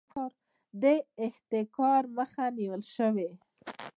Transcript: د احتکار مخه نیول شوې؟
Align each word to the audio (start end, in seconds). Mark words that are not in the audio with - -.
د 0.81 0.83
احتکار 1.25 2.03
مخه 2.17 2.45
نیول 2.57 2.83
شوې؟ 2.95 3.29